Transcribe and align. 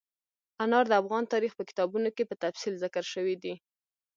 انار 0.63 0.85
د 0.89 0.93
افغان 1.01 1.23
تاریخ 1.33 1.51
په 1.57 1.63
کتابونو 1.69 2.09
کې 2.15 2.23
په 2.29 2.35
تفصیل 2.43 2.73
ذکر 2.83 3.03
شوي 3.13 3.35
دي. 3.43 3.53